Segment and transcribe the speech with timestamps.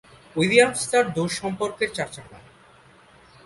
[0.35, 2.43] Williams তার দূর সম্পর্কের চাচা হন।